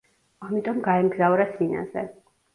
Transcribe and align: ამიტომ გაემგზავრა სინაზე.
ამიტომ 0.47 0.79
გაემგზავრა 0.87 1.47
სინაზე. 1.61 2.09